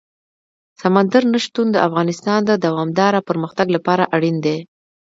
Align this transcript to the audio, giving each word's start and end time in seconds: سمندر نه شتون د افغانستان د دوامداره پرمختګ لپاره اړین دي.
سمندر 0.81 1.23
نه 1.33 1.39
شتون 1.45 1.67
د 1.71 1.77
افغانستان 1.87 2.39
د 2.45 2.51
دوامداره 2.65 3.19
پرمختګ 3.29 3.67
لپاره 3.75 4.03
اړین 4.15 4.35
دي. 4.45 4.57